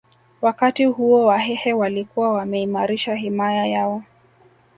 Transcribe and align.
Wakati 0.41 0.85
huo 0.85 1.25
Wahehe 1.25 1.73
walikuwa 1.73 2.33
wameimarisha 2.33 3.15
himaya 3.15 3.65
yao 3.67 4.03